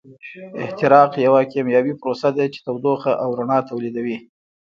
[0.63, 4.17] احتراق یوه کیمیاوي پروسه ده چې تودوخه او رڼا تولیدوي.